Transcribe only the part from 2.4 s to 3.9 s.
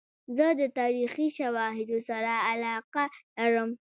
علاقه لرم.